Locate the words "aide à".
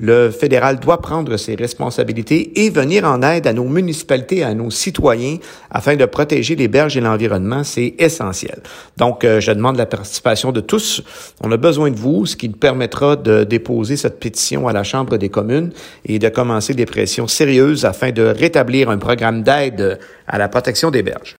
3.22-3.52